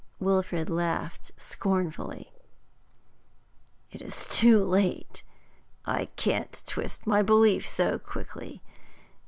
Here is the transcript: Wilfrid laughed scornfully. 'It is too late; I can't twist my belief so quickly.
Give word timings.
Wilfrid 0.19 0.67
laughed 0.67 1.31
scornfully. 1.37 2.33
'It 3.91 4.01
is 4.01 4.25
too 4.25 4.57
late; 4.65 5.21
I 5.85 6.05
can't 6.15 6.63
twist 6.65 7.05
my 7.05 7.21
belief 7.21 7.67
so 7.69 7.99
quickly. 7.99 8.63